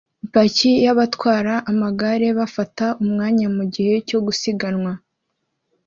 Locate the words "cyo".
4.07-4.19